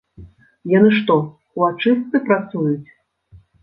[0.77, 1.19] Яны што,
[1.59, 2.89] у ачыстцы працуюць?